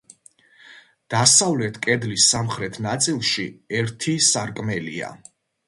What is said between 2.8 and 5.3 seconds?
ნაწილში ერთი სარკმელია.